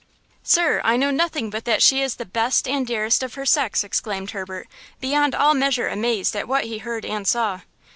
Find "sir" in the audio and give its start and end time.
0.41-0.81